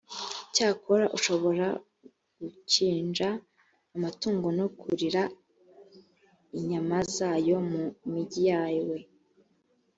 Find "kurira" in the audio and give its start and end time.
4.79-5.23